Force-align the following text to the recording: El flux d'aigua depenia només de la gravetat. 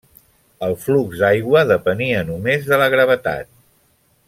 El 0.67 0.71
flux 0.85 1.19
d'aigua 1.23 1.63
depenia 1.73 2.25
només 2.31 2.67
de 2.73 2.81
la 2.85 2.89
gravetat. 2.95 3.53